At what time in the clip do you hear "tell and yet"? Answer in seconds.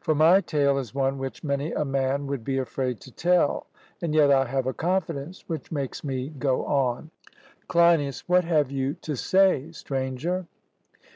3.12-4.28